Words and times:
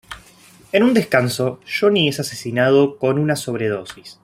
En 0.71 0.81
un 0.81 0.95
descanso, 0.95 1.59
Johnny 1.67 2.07
es 2.09 2.19
asesinado 2.19 2.97
con 2.97 3.19
una 3.19 3.35
sobredosis. 3.35 4.17